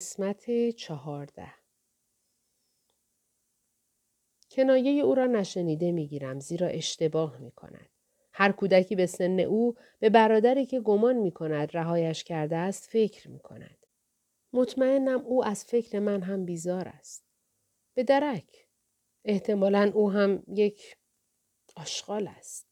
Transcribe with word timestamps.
قسمت 0.00 0.70
چهارده 0.70 1.54
کنایه 4.50 5.02
او 5.02 5.14
را 5.14 5.26
نشنیده 5.26 5.92
می‌گیرم 5.92 6.40
زیرا 6.40 6.66
اشتباه 6.66 7.38
می 7.38 7.50
کند. 7.50 7.90
هر 8.32 8.52
کودکی 8.52 8.96
به 8.96 9.06
سن 9.06 9.40
او 9.40 9.74
به 9.98 10.10
برادری 10.10 10.66
که 10.66 10.80
گمان 10.80 11.16
می 11.16 11.32
کند 11.32 11.76
رهایش 11.76 12.24
کرده 12.24 12.56
است 12.56 12.88
فکر 12.90 13.28
می 13.30 13.38
کند. 13.38 13.86
مطمئنم 14.52 15.20
او 15.20 15.44
از 15.44 15.64
فکر 15.64 15.98
من 15.98 16.22
هم 16.22 16.44
بیزار 16.44 16.88
است. 16.88 17.24
به 17.94 18.04
درک. 18.04 18.68
احتمالا 19.24 19.92
او 19.94 20.10
هم 20.10 20.42
یک 20.48 20.96
آشغال 21.76 22.28
است. 22.28 22.68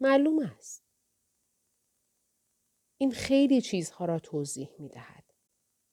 معلوم 0.00 0.38
است. 0.38 0.84
این 2.98 3.12
خیلی 3.12 3.60
چیزها 3.60 4.04
را 4.04 4.18
توضیح 4.18 4.70
می 4.78 4.88
دهد. 4.88 5.27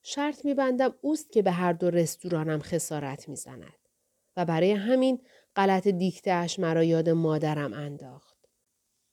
شرط 0.07 0.45
می 0.45 0.53
بندم 0.53 0.95
اوست 1.01 1.31
که 1.31 1.41
به 1.41 1.51
هر 1.51 1.73
دو 1.73 1.89
رستورانم 1.89 2.59
خسارت 2.59 3.29
می 3.29 3.35
زند. 3.35 3.89
و 4.37 4.45
برای 4.45 4.71
همین 4.71 5.21
غلط 5.55 5.87
دیکتهش 5.87 6.59
مرا 6.59 6.83
یاد 6.83 7.09
مادرم 7.09 7.73
انداخت. 7.73 8.37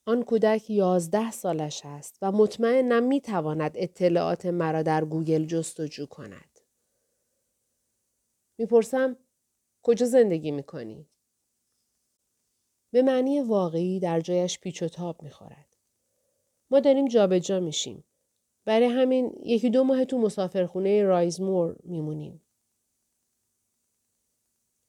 آن 0.07 0.23
کودک 0.23 0.71
یازده 0.71 1.31
سالش 1.31 1.83
است 1.85 2.19
و 2.23 2.33
مطمئنم 2.33 3.03
می 3.03 3.21
تواند 3.21 3.73
اطلاعات 3.75 4.47
مرا 4.47 4.83
در 4.83 5.05
گوگل 5.05 5.45
جستجو 5.45 6.07
کند. 6.07 6.61
می‌پرسم 8.59 9.17
کجا 9.83 10.07
زندگی 10.07 10.51
می 10.51 10.63
کنی؟ 10.63 11.09
به 12.91 13.03
معنی 13.03 13.41
واقعی 13.41 14.01
در 14.01 14.21
جایش 14.21 14.61
پیچ 14.61 14.83
و 14.83 14.89
تاب 14.89 15.23
می‌خورد. 15.23 15.77
ما 16.71 16.81
داریم 16.81 17.09
جابجا 17.09 17.61
میشیم. 17.61 18.05
برای 18.65 18.87
همین 18.87 19.33
یکی 19.45 19.71
دو 19.71 19.85
ماه 19.85 20.05
تو 20.05 20.19
مسافرخونه 20.19 21.03
رایزمور 21.03 21.77
میمونیم. 21.85 22.43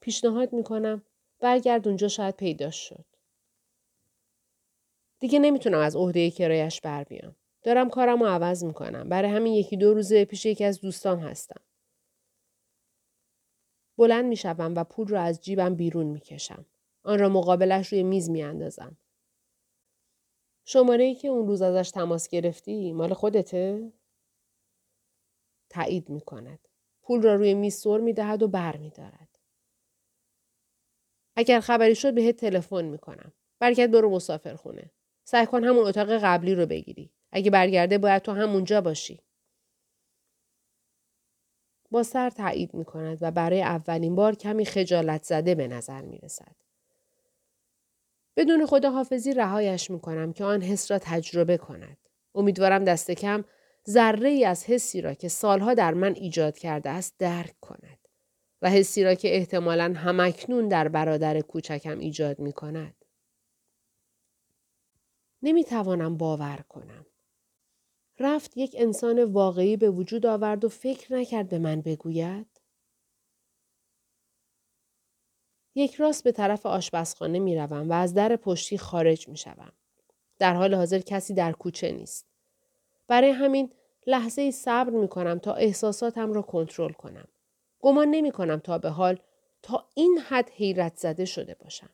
پیشنهاد 0.01 0.53
می‌کنم 0.53 1.01
برگرد 1.39 1.87
اونجا 1.87 2.07
شاید 2.07 2.35
پیداش 2.35 2.89
شد. 2.89 3.05
دیگه 5.19 5.39
نمی‌تونم 5.39 5.79
از 5.79 5.95
عهده 5.95 6.31
کرایش 6.31 6.81
بر 6.81 7.03
بیام. 7.03 7.35
دارم 7.63 7.89
کارم 7.89 8.19
رو 8.19 8.25
عوض 8.25 8.63
می‌کنم. 8.63 9.09
برای 9.09 9.31
همین 9.31 9.53
یکی 9.53 9.77
دو 9.77 9.93
روزه 9.93 10.25
پیش 10.25 10.45
یکی 10.45 10.63
از 10.63 10.81
دوستام 10.81 11.19
هستم. 11.19 11.61
بلند 13.97 14.25
می‌شوم 14.25 14.75
و 14.75 14.83
پول 14.83 15.07
را 15.07 15.21
از 15.21 15.41
جیبم 15.41 15.75
بیرون 15.75 16.05
می‌کشم. 16.05 16.65
آن 17.03 17.19
را 17.19 17.29
مقابلش 17.29 17.87
روی 17.87 18.03
میز 18.03 18.29
میاندازم. 18.29 18.97
شماره 20.65 21.03
ای 21.03 21.15
که 21.15 21.27
اون 21.27 21.47
روز 21.47 21.61
ازش 21.61 21.91
تماس 21.91 22.27
گرفتی 22.27 22.91
مال 22.91 23.13
خودته؟ 23.13 23.93
تایید 25.69 26.09
می 26.09 26.21
کند. 26.21 26.59
پول 27.01 27.21
را 27.21 27.35
روی 27.35 27.53
میز 27.53 27.75
سر 27.75 27.97
می 27.97 28.13
دهد 28.13 28.43
و 28.43 28.47
بر 28.47 28.77
می 28.77 28.89
دارد. 28.89 29.39
اگر 31.35 31.59
خبری 31.59 31.95
شد 31.95 32.13
بهت 32.13 32.35
تلفن 32.35 32.85
می 32.85 32.97
کنم. 32.97 33.33
برگرد 33.59 33.91
برو 33.91 34.09
مسافر 34.09 34.55
خونه. 34.55 34.91
سعی 35.23 35.45
کن 35.45 35.63
همون 35.63 35.87
اتاق 35.87 36.09
قبلی 36.23 36.55
رو 36.55 36.65
بگیری. 36.65 37.11
اگه 37.31 37.51
برگرده 37.51 37.97
باید 37.97 38.21
تو 38.21 38.31
همونجا 38.31 38.81
باشی. 38.81 39.19
با 41.91 42.03
سر 42.03 42.29
تایید 42.29 42.73
می 42.73 42.85
کند 42.85 43.17
و 43.21 43.31
برای 43.31 43.61
اولین 43.61 44.15
بار 44.15 44.35
کمی 44.35 44.65
خجالت 44.65 45.23
زده 45.23 45.55
به 45.55 45.67
نظر 45.67 46.01
می 46.01 46.17
رسد. 46.17 46.55
بدون 48.37 48.65
خداحافظی 48.65 49.33
رهایش 49.33 49.91
می 49.91 49.99
کنم 49.99 50.33
که 50.33 50.43
آن 50.43 50.61
حس 50.61 50.91
را 50.91 50.99
تجربه 50.99 51.57
کند. 51.57 51.97
امیدوارم 52.35 52.83
دست 52.83 53.11
کم 53.11 53.43
ذره 53.89 54.29
ای 54.29 54.45
از 54.45 54.65
حسی 54.65 55.01
را 55.01 55.13
که 55.13 55.27
سالها 55.27 55.73
در 55.73 55.93
من 55.93 56.13
ایجاد 56.15 56.57
کرده 56.57 56.89
است 56.89 57.15
درک 57.19 57.59
کند. 57.61 58.07
و 58.61 58.69
حسی 58.69 59.03
را 59.03 59.13
که 59.13 59.35
احتمالا 59.35 59.93
همکنون 59.97 60.67
در 60.67 60.87
برادر 60.87 61.41
کوچکم 61.41 61.99
ایجاد 61.99 62.39
می 62.39 62.53
کند. 62.53 62.95
نمی 65.41 65.63
توانم 65.63 66.17
باور 66.17 66.59
کنم. 66.69 67.05
رفت 68.19 68.57
یک 68.57 68.75
انسان 68.79 69.23
واقعی 69.23 69.77
به 69.77 69.89
وجود 69.89 70.25
آورد 70.25 70.65
و 70.65 70.69
فکر 70.69 71.13
نکرد 71.13 71.49
به 71.49 71.59
من 71.59 71.81
بگوید؟ 71.81 72.52
یک 75.75 75.95
راست 75.95 76.23
به 76.23 76.31
طرف 76.31 76.65
آشپزخانه 76.65 77.39
می 77.39 77.55
روم 77.55 77.89
و 77.89 77.93
از 77.93 78.13
در 78.13 78.35
پشتی 78.35 78.77
خارج 78.77 79.27
می 79.27 79.37
شوم. 79.37 79.71
در 80.39 80.53
حال 80.53 80.73
حاضر 80.73 80.99
کسی 80.99 81.33
در 81.33 81.51
کوچه 81.51 81.91
نیست. 81.91 82.25
برای 83.07 83.29
همین 83.29 83.71
لحظه 84.07 84.41
ای 84.41 84.51
صبر 84.51 84.89
می 84.89 85.07
کنم 85.07 85.39
تا 85.39 85.53
احساساتم 85.53 86.33
را 86.33 86.41
کنترل 86.41 86.91
کنم. 86.93 87.27
گمان 87.79 88.07
نمی 88.07 88.31
کنم 88.31 88.59
تا 88.59 88.77
به 88.77 88.89
حال 88.89 89.19
تا 89.61 89.85
این 89.93 90.19
حد 90.27 90.49
حیرت 90.49 90.97
زده 90.97 91.25
شده 91.25 91.55
باشم. 91.59 91.89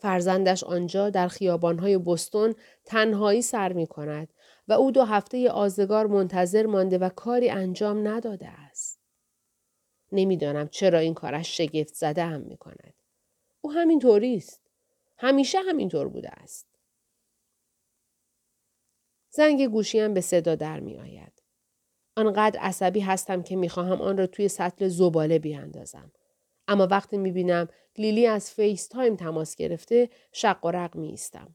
فرزندش 0.00 0.64
آنجا 0.64 1.10
در 1.10 1.28
خیابانهای 1.28 1.98
بستون 1.98 2.54
تنهایی 2.84 3.42
سر 3.42 3.72
می 3.72 3.86
کند 3.86 4.28
و 4.68 4.72
او 4.72 4.90
دو 4.90 5.02
هفته 5.02 5.50
آزگار 5.50 6.06
منتظر 6.06 6.66
مانده 6.66 6.98
و 6.98 7.08
کاری 7.08 7.50
انجام 7.50 8.08
نداده 8.08 8.48
است. 8.48 8.67
نمی‌دانم 10.12 10.68
چرا 10.68 10.98
این 10.98 11.14
کارش 11.14 11.56
شگفت 11.56 11.94
زده 11.94 12.24
هم 12.24 12.40
می 12.40 12.56
کند. 12.56 12.94
او 13.60 13.72
همین 13.72 14.00
است. 14.36 14.62
همیشه 15.18 15.58
همینطور 15.58 16.08
بوده 16.08 16.30
است. 16.30 16.66
زنگ 19.30 19.66
گوشیم 19.66 20.14
به 20.14 20.20
صدا 20.20 20.54
در 20.54 20.80
می 20.80 20.98
آید. 20.98 21.42
آنقدر 22.16 22.60
عصبی 22.60 23.00
هستم 23.00 23.42
که 23.42 23.56
می‌خواهم 23.56 24.02
آن 24.02 24.18
را 24.18 24.26
توی 24.26 24.48
سطل 24.48 24.88
زباله 24.88 25.38
بیاندازم. 25.38 26.12
اما 26.68 26.86
وقتی 26.90 27.18
می‌بینم 27.18 27.68
لیلی 27.98 28.26
از 28.26 28.50
FaceTime 28.50 29.16
تماس 29.16 29.56
گرفته 29.56 30.10
شق 30.32 30.64
و 30.64 30.70
رق 30.70 30.96
می‌ایستم. 30.96 31.54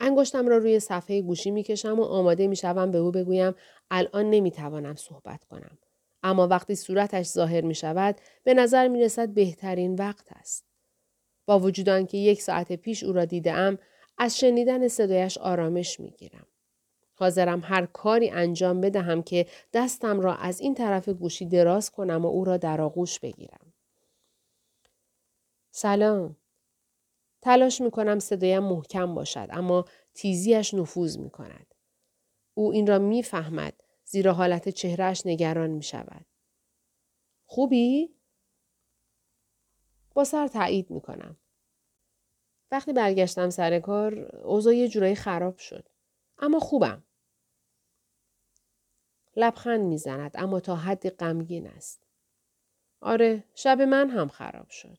انگشتم 0.00 0.48
را 0.48 0.58
روی 0.58 0.80
صفحه 0.80 1.22
گوشی 1.22 1.50
می‌کشم 1.50 2.00
و 2.00 2.02
آماده 2.02 2.46
می‌شوم 2.46 2.90
به 2.90 2.98
او 2.98 3.10
بگویم 3.10 3.54
الان 3.90 4.30
نمی‌توانم 4.30 4.94
صحبت 4.94 5.44
کنم. 5.44 5.78
اما 6.24 6.48
وقتی 6.48 6.74
صورتش 6.74 7.26
ظاهر 7.26 7.60
می 7.60 7.74
شود 7.74 8.16
به 8.44 8.54
نظر 8.54 8.88
می 8.88 9.00
رسد 9.00 9.28
بهترین 9.28 9.94
وقت 9.94 10.26
است. 10.32 10.64
با 11.46 11.58
وجود 11.58 11.88
آنکه 11.88 12.18
یک 12.18 12.42
ساعت 12.42 12.72
پیش 12.72 13.02
او 13.04 13.12
را 13.12 13.24
دیدم 13.24 13.78
از 14.18 14.38
شنیدن 14.38 14.88
صدایش 14.88 15.38
آرامش 15.38 16.00
می 16.00 16.10
گیرم. 16.10 16.46
حاضرم 17.14 17.60
هر 17.64 17.86
کاری 17.86 18.30
انجام 18.30 18.80
بدهم 18.80 19.22
که 19.22 19.46
دستم 19.72 20.20
را 20.20 20.34
از 20.34 20.60
این 20.60 20.74
طرف 20.74 21.08
گوشی 21.08 21.46
دراز 21.46 21.90
کنم 21.90 22.24
و 22.24 22.28
او 22.28 22.44
را 22.44 22.56
در 22.56 22.80
آغوش 22.80 23.20
بگیرم. 23.20 23.72
سلام. 25.70 26.36
تلاش 27.42 27.80
می 27.80 27.90
کنم 27.90 28.18
صدایم 28.18 28.62
محکم 28.62 29.14
باشد 29.14 29.48
اما 29.50 29.84
تیزیش 30.14 30.74
نفوذ 30.74 31.18
می 31.18 31.30
کند. 31.30 31.74
او 32.54 32.72
این 32.72 32.86
را 32.86 32.98
می‌فهمد 32.98 33.83
زیرا 34.04 34.32
حالت 34.32 34.68
چهرهش 34.68 35.22
نگران 35.26 35.70
می 35.70 35.82
شود. 35.82 36.26
خوبی؟ 37.46 38.14
با 40.14 40.24
سر 40.24 40.48
تایید 40.48 40.90
می 40.90 41.00
کنم. 41.00 41.36
وقتی 42.70 42.92
برگشتم 42.92 43.50
سر 43.50 43.80
کار 43.80 44.36
اوضاع 44.36 44.76
یه 44.76 44.88
جورایی 44.88 45.14
خراب 45.14 45.58
شد. 45.58 45.88
اما 46.38 46.60
خوبم. 46.60 47.04
لبخند 49.36 49.80
می‌زند 49.80 50.30
اما 50.34 50.60
تا 50.60 50.76
حدی 50.76 51.10
غمگین 51.10 51.66
است. 51.66 52.06
آره 53.00 53.44
شب 53.54 53.80
من 53.80 54.10
هم 54.10 54.28
خراب 54.28 54.70
شد. 54.70 54.98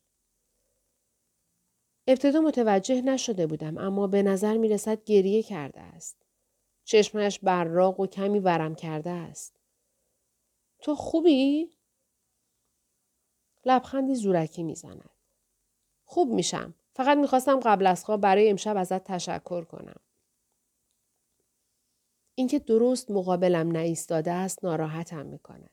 ابتدا 2.08 2.42
متوجه 2.42 3.02
نشده 3.02 3.48
بودم 3.48 3.78
اما 3.78 4.08
به 4.08 4.24
نظر 4.24 4.58
می 4.58 4.70
رسد 4.70 5.04
گریه 5.04 5.44
کرده 5.44 5.80
است. 5.82 6.25
چشمش 6.86 7.40
براق 7.40 8.00
و 8.00 8.08
کمی 8.08 8.40
ورم 8.40 8.76
کرده 8.76 9.10
است. 9.10 9.60
تو 10.80 10.96
خوبی؟ 10.96 11.70
لبخندی 13.66 14.16
زورکی 14.16 14.64
می‌زند. 14.64 15.10
خوب 16.06 16.30
میشم. 16.30 16.74
فقط 16.94 17.18
می‌خواستم 17.18 17.60
قبل 17.60 17.88
از 17.88 18.06
خواب 18.06 18.22
برای 18.22 18.50
امشب 18.50 18.78
ازت 18.78 19.04
تشکر 19.04 19.64
کنم. 19.64 20.00
اینکه 22.36 22.60
درست 22.60 23.12
مقابلم 23.12 23.72
نایستاده 23.72 24.32
است 24.32 24.64
ناراحتم 24.64 25.26
می 25.26 25.40
کند. 25.40 25.70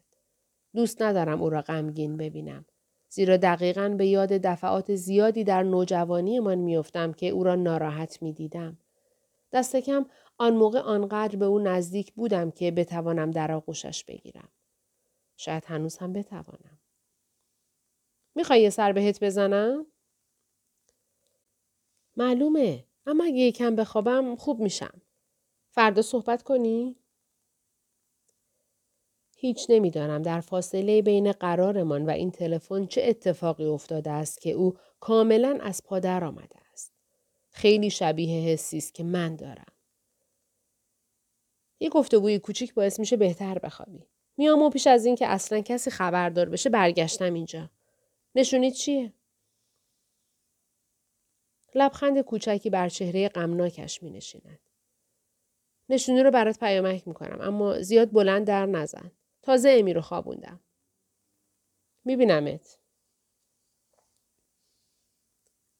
دوست 0.75 1.03
ندارم 1.03 1.43
او 1.43 1.50
را 1.50 1.62
غمگین 1.62 2.17
ببینم. 2.17 2.64
زیرا 3.09 3.37
دقیقا 3.37 3.88
به 3.88 4.06
یاد 4.06 4.29
دفعات 4.29 4.94
زیادی 4.94 5.44
در 5.44 5.62
نوجوانی 5.62 6.41
من 6.41 6.59
میافتم 6.59 7.12
که 7.12 7.29
او 7.29 7.44
را 7.44 7.55
ناراحت 7.55 8.23
می 8.23 8.32
دیدم. 8.32 8.79
دست 9.53 9.76
کم 9.76 10.06
آن 10.43 10.56
موقع 10.56 10.81
آنقدر 10.81 11.37
به 11.37 11.44
او 11.44 11.59
نزدیک 11.59 12.12
بودم 12.12 12.50
که 12.50 12.71
بتوانم 12.71 13.31
در 13.31 13.53
آغوشش 13.53 14.05
بگیرم. 14.05 14.49
شاید 15.37 15.65
هنوز 15.67 15.97
هم 15.97 16.12
بتوانم. 16.12 16.79
می‌خوای 18.35 18.62
یه 18.62 18.71
سر 18.71 18.93
بهت 18.93 19.25
بزنم؟ 19.25 19.87
معلومه. 22.17 22.85
اما 23.06 23.25
اگه 23.25 23.37
یکم 23.37 23.77
بخوابم 23.77 24.37
خوب 24.37 24.61
میشم. 24.61 25.03
فردا 25.71 26.03
صحبت 26.03 26.43
کنی؟ 26.43 26.97
هیچ 29.37 29.67
نمی‌دانم 29.69 30.23
در 30.23 30.41
فاصله 30.41 31.03
بین 31.03 31.33
قرارمان 31.33 32.06
و 32.06 32.11
این 32.11 32.31
تلفن 32.31 32.87
چه 32.87 33.03
اتفاقی 33.05 33.65
افتاده 33.67 34.11
است 34.11 34.41
که 34.41 34.50
او 34.50 34.79
کاملا 35.00 35.59
از 35.61 35.83
پا 35.85 35.99
در 35.99 36.25
آمده 36.25 36.56
است. 36.73 36.93
خیلی 37.50 37.91
شبیه 37.91 38.41
حسی 38.41 38.79
است 38.79 38.95
که 38.95 39.05
من 39.05 39.37
دارم. 39.37 39.72
یه 41.82 41.88
گفتگوی 41.88 42.38
کوچیک 42.38 42.75
باعث 42.75 43.00
میشه 43.00 43.17
بهتر 43.17 43.58
بخوابی. 43.58 44.06
میام 44.37 44.62
و 44.62 44.70
پیش 44.70 44.87
از 44.87 45.06
اینکه 45.06 45.26
اصلا 45.26 45.61
کسی 45.61 45.90
خبردار 45.90 46.49
بشه 46.49 46.70
برگشتم 46.70 47.34
اینجا. 47.34 47.70
نشونید 48.34 48.75
چیه؟ 48.75 49.12
لبخند 51.75 52.20
کوچکی 52.20 52.70
بر 52.70 52.88
چهره 52.88 53.29
غمناکش 53.29 54.02
می 54.02 54.11
نشیند. 54.11 54.58
نشونی 55.88 56.23
رو 56.23 56.31
برات 56.31 56.61
پیامک 56.61 57.08
می‌کنم 57.08 57.40
اما 57.40 57.82
زیاد 57.82 58.12
بلند 58.12 58.46
در 58.46 58.67
نزن. 58.67 59.11
تازه 59.43 59.76
امی 59.78 59.93
رو 59.93 60.00
خوابوندم. 60.00 60.61
میبینمت. 62.05 62.78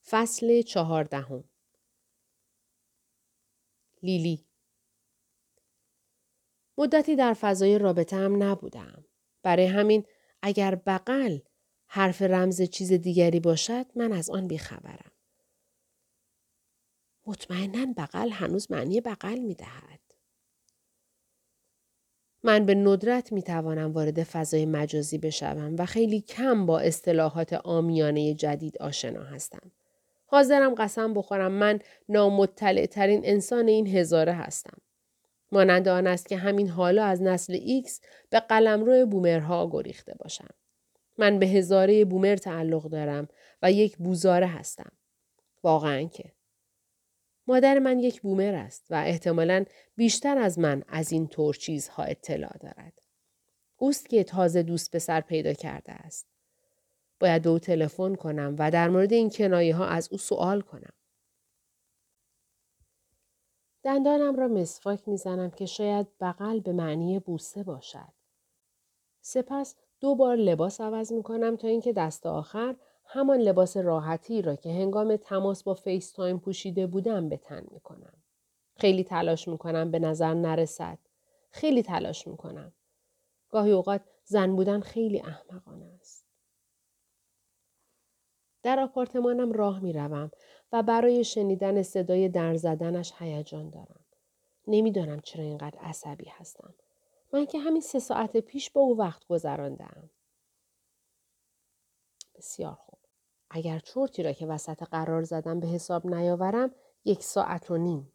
فصل 0.07 0.63
چهاردهم 0.63 1.45
لیلی 4.03 4.45
مدتی 6.79 7.17
در 7.17 7.35
فضای 7.35 7.79
رابطه 7.79 8.17
هم 8.17 8.43
نبودم. 8.43 9.05
برای 9.43 9.67
همین 9.67 10.05
اگر 10.43 10.75
بغل 10.75 11.39
حرف 11.87 12.23
رمز 12.23 12.63
چیز 12.63 12.93
دیگری 12.93 13.41
باشد 13.41 13.87
من 13.95 14.13
از 14.13 14.31
آن 14.31 14.49
بیخبرم. 14.49 15.13
مطمئنا 17.27 17.93
بغل 17.97 18.31
هنوز 18.31 18.71
معنی 18.71 19.01
بغل 19.01 19.39
می 19.39 19.55
دهد. 19.55 20.01
من 22.43 22.67
به 22.67 22.75
ندرت 22.75 23.33
می 23.33 23.43
توانم 23.43 23.93
وارد 23.93 24.23
فضای 24.23 24.67
مجازی 24.67 25.19
بشوم 25.19 25.77
و 25.79 25.87
خیلی 25.87 26.21
کم 26.21 26.67
با 26.67 26.81
اصطلاحات 26.81 27.53
عامیانه 27.53 28.35
جدید 28.35 28.79
آشنا 28.79 29.23
هستم. 29.23 29.71
حاضرم 30.27 30.75
قسم 30.75 31.15
بخورم 31.15 31.53
من 31.53 31.79
نامطلع 32.09 32.87
ترین 32.87 33.21
انسان 33.25 33.69
این 33.69 33.87
هزاره 33.87 34.33
هستم. 34.33 34.79
مانند 35.53 35.89
آن 35.89 36.07
است 36.07 36.29
که 36.29 36.37
همین 36.37 36.69
حالا 36.69 37.05
از 37.05 37.23
نسل 37.23 37.53
ایکس 37.53 38.01
به 38.31 38.41
قلمرو 38.41 39.07
boomer 39.07 39.60
ها 39.60 39.69
گریخته 39.73 40.15
باشم. 40.15 40.49
من 41.19 41.39
به 41.39 41.47
هزاره 41.47 42.05
boomer 42.05 42.37
تعلق 42.37 42.89
دارم 42.89 43.29
و 43.63 43.73
یک 43.73 43.97
بوزاره 43.97 44.47
هستم. 44.47 44.93
واقعا 45.63 46.03
که. 46.03 46.33
مادر 47.47 47.79
من 47.79 47.99
یک 47.99 48.21
بومر 48.21 48.55
است 48.55 48.87
و 48.91 48.95
احتمالا 48.95 49.65
بیشتر 49.97 50.39
از 50.39 50.59
من 50.59 50.83
از 50.89 51.13
این 51.13 51.29
طور 51.29 51.55
چیزها 51.55 52.03
اطلاع 52.03 52.59
دارد. 52.61 52.93
اوست 53.77 54.09
که 54.09 54.25
تازه 54.25 54.63
دوست 54.63 54.99
سر 54.99 55.21
پیدا 55.21 55.53
کرده 55.53 55.93
است. 55.93 56.27
باید 57.21 57.43
به 57.43 57.49
او 57.51 57.59
تلفن 57.59 58.15
کنم 58.15 58.57
و 58.59 58.71
در 58.71 58.89
مورد 58.89 59.13
این 59.13 59.31
کنایه 59.31 59.75
ها 59.75 59.87
از 59.87 60.09
او 60.13 60.19
سوال 60.19 60.61
کنم. 60.61 60.93
دندانم 63.83 64.37
را 64.37 64.49
مسواک 64.49 65.09
می‌زنم 65.09 65.51
که 65.51 65.67
شاید 65.67 66.07
بغل 66.21 66.61
به 66.61 66.73
معنی 66.73 67.19
بوسه 67.19 67.63
باشد. 67.63 68.13
سپس 69.21 69.77
دو 70.01 70.15
بار 70.15 70.37
لباس 70.37 70.81
عوض 70.81 71.13
می 71.13 71.23
کنم 71.23 71.57
تا 71.57 71.69
اینکه 71.69 71.93
دست 71.93 72.27
آخر 72.27 72.77
همان 73.05 73.41
لباس 73.41 73.77
راحتی 73.77 74.43
را 74.43 74.57
که 74.57 74.71
هنگام 74.71 75.17
تماس 75.17 75.63
با 75.63 75.75
FaceTime 75.75 76.39
پوشیده 76.39 76.87
بودم 76.87 77.29
به 77.29 77.37
تن 77.37 77.67
می 77.71 77.81
کنم. 77.81 78.13
خیلی 78.77 79.05
تلاش 79.05 79.49
می 79.49 79.59
کنم 79.59 79.91
به 79.91 79.99
نظر 79.99 80.35
نرسد. 80.35 80.99
خیلی 81.51 81.83
تلاش 81.83 82.27
می 82.27 82.37
کنم. 82.37 82.73
گاهی 83.51 83.73
اوقات 83.73 84.01
زن 84.25 84.57
بودن 84.57 84.81
خیلی 84.81 85.21
احمقانه 85.21 85.99
است. 86.01 86.27
در 88.63 88.81
آپارتمانم 88.81 89.53
راه 89.53 89.81
می 89.81 89.93
روم 89.93 90.31
و 90.73 90.83
برای 90.83 91.25
شنیدن 91.25 91.83
صدای 91.83 92.29
در 92.29 92.57
زدنش 92.57 93.13
هیجان 93.19 93.71
دارم. 93.71 94.01
نمی‌دانم 94.67 95.21
چرا 95.21 95.45
اینقدر 95.45 95.79
عصبی 95.79 96.29
هستم. 96.29 96.75
من 97.33 97.47
که 97.47 97.59
همین 97.59 97.81
سه 97.81 97.99
ساعت 97.99 98.37
پیش 98.37 98.71
با 98.71 98.81
او 98.81 98.99
وقت 98.99 99.27
گذراندم. 99.27 100.11
بسیار 102.35 102.75
خوب. 102.75 102.99
اگر 103.51 103.79
چرتی 103.79 104.23
را 104.23 104.33
که 104.33 104.47
وسط 104.47 104.83
قرار 104.83 105.23
زدم 105.23 105.61
به 105.61 105.67
حساب 105.67 106.07
نیاورم 106.07 106.75
یک 107.05 107.25
ساعت 107.25 107.71
و 107.71 107.77
نیم. 107.77 108.13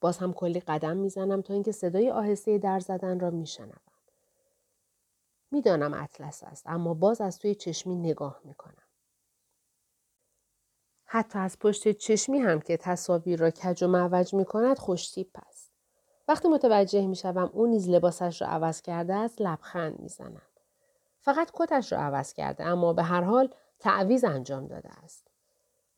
باز 0.00 0.18
هم 0.18 0.32
کلی 0.32 0.60
قدم 0.60 0.96
می‌زنم 0.96 1.42
تا 1.42 1.54
اینکه 1.54 1.72
صدای 1.72 2.10
آهسته 2.10 2.58
در 2.58 2.80
زدن 2.80 3.20
را 3.20 3.30
میشنوم. 3.30 3.80
می‌دانم 5.50 5.94
اطلس 5.94 6.42
است 6.44 6.66
اما 6.66 6.94
باز 6.94 7.20
از 7.20 7.38
توی 7.38 7.54
چشمی 7.54 7.96
نگاه 7.96 8.40
می‌کنم. 8.44 8.67
حتی 11.10 11.38
از 11.38 11.58
پشت 11.58 11.92
چشمی 11.92 12.38
هم 12.38 12.60
که 12.60 12.76
تصاویر 12.76 13.40
را 13.40 13.50
کج 13.50 13.84
و 13.84 13.88
معوج 13.88 14.34
می 14.34 14.44
کند 14.44 14.78
خوشتیپ 14.78 15.30
است. 15.48 15.72
وقتی 16.28 16.48
متوجه 16.48 17.06
می 17.06 17.16
شوم 17.16 17.50
او 17.52 17.66
نیز 17.66 17.88
لباسش 17.88 18.42
را 18.42 18.48
عوض 18.48 18.82
کرده 18.82 19.14
است 19.14 19.40
لبخند 19.40 20.00
می 20.00 20.08
زنم. 20.08 20.42
فقط 21.20 21.50
کتش 21.54 21.92
را 21.92 21.98
عوض 21.98 22.32
کرده 22.32 22.64
اما 22.64 22.92
به 22.92 23.02
هر 23.02 23.20
حال 23.20 23.54
تعویز 23.78 24.24
انجام 24.24 24.66
داده 24.66 24.88
است. 25.04 25.28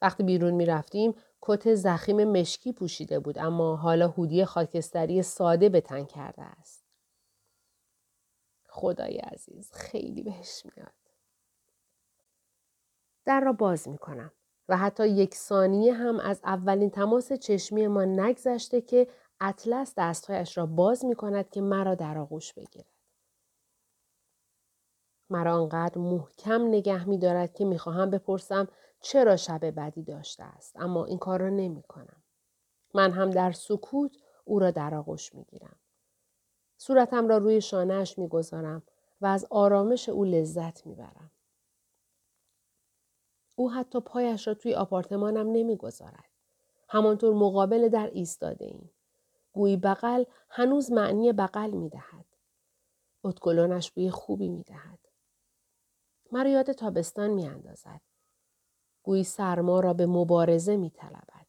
وقتی 0.03 0.23
بیرون 0.23 0.55
می 0.55 0.67
رفتیم 0.67 1.15
کت 1.41 1.75
زخیم 1.75 2.25
مشکی 2.25 2.73
پوشیده 2.73 3.19
بود 3.19 3.39
اما 3.39 3.77
حالا 3.77 4.09
هودی 4.09 4.45
خاکستری 4.45 5.23
ساده 5.23 5.69
به 5.69 5.81
تن 5.81 6.05
کرده 6.05 6.43
است. 6.43 6.85
خدای 8.69 9.19
عزیز 9.19 9.73
خیلی 9.73 10.23
بهش 10.23 10.63
میاد. 10.65 10.93
در 13.25 13.41
را 13.41 13.53
باز 13.53 13.89
می 13.89 13.99
کنم. 13.99 14.33
و 14.71 14.77
حتی 14.77 15.09
یک 15.09 15.35
ثانیه 15.35 15.95
هم 15.95 16.21
از 16.21 16.41
اولین 16.45 16.91
تماس 16.91 17.33
چشمی 17.33 17.87
ما 17.87 18.05
نگذشته 18.05 18.81
که 18.81 19.09
اطلس 19.41 19.95
دستهایش 19.97 20.59
را 20.59 20.67
باز 20.67 21.05
می 21.05 21.15
کند 21.15 21.51
که 21.51 21.61
مرا 21.61 21.95
در 21.95 22.19
آغوش 22.19 22.53
بگیرد. 22.55 22.87
مرا 25.31 25.55
آنقدر 25.55 25.99
محکم 25.99 26.69
نگه 26.69 27.09
می 27.09 27.19
دارد 27.19 27.53
که 27.53 27.65
می 27.65 27.79
خواهم 27.79 28.11
بپرسم 28.11 28.69
چرا 29.01 29.37
شب 29.37 29.65
بدی 29.65 30.03
داشته 30.03 30.45
است 30.45 30.77
اما 30.77 31.05
این 31.05 31.19
کار 31.19 31.41
را 31.41 31.49
نمی 31.49 31.83
کنم. 31.83 32.23
من 32.95 33.11
هم 33.11 33.31
در 33.31 33.53
سکوت 33.53 34.17
او 34.45 34.59
را 34.59 34.71
در 34.71 34.95
آغوش 34.95 35.35
می 35.35 35.45
گیرم. 35.45 35.77
صورتم 36.77 37.29
را 37.29 37.39
روی 37.39 37.61
شانهش 37.61 38.19
می 38.19 38.29
گذارم 38.29 38.83
و 39.21 39.27
از 39.27 39.47
آرامش 39.51 40.09
او 40.09 40.25
لذت 40.25 40.87
می 40.87 40.95
برم. 40.95 41.31
او 43.61 43.71
حتی 43.73 44.01
پایش 44.01 44.49
را 44.49 44.55
توی 44.55 44.75
آپارتمانم 44.75 45.53
نمی‌گذارد. 45.53 46.31
همانطور 46.89 47.35
مقابل 47.35 47.89
در 47.89 48.11
ایستاده 48.13 48.65
ایم. 48.65 48.91
گویی 49.53 49.77
بغل 49.77 50.25
هنوز 50.49 50.93
معنی 50.93 51.33
بغل 51.33 51.71
می 51.71 51.89
دهد. 51.89 52.25
اتکلونش 53.25 53.91
بوی 53.91 54.11
خوبی 54.11 54.49
می 54.49 54.63
دهد. 54.63 54.99
مرا 56.33 56.51
یاد 56.51 56.73
تابستان 56.73 57.31
می 57.31 57.47
اندازد. 57.47 58.01
گویی 59.03 59.25
سرما 59.25 59.81
را 59.81 59.95
به 59.95 60.07
مبارزه 60.07 60.77
می 60.77 60.91
طلبد. 60.91 61.47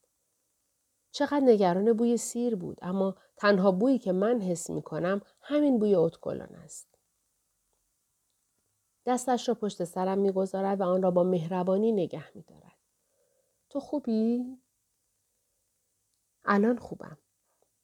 چقدر 1.11 1.39
نگران 1.39 1.93
بوی 1.93 2.17
سیر 2.17 2.55
بود 2.55 2.77
اما 2.81 3.15
تنها 3.37 3.71
بویی 3.71 3.99
که 3.99 4.11
من 4.11 4.41
حس 4.41 4.69
می 4.69 4.81
کنم 4.81 5.21
همین 5.41 5.79
بوی 5.79 5.95
اتکلون 5.95 6.55
است. 6.55 6.90
دستش 9.05 9.49
را 9.49 9.55
پشت 9.55 9.83
سرم 9.83 10.17
می‌گذارد 10.17 10.81
و 10.81 10.83
آن 10.83 11.01
را 11.01 11.11
با 11.11 11.23
مهربانی 11.23 11.91
نگه 11.91 12.37
میدارد 12.37 12.77
تو 13.69 13.79
خوبی 13.79 14.57
الان 16.45 16.77
خوبم 16.77 17.17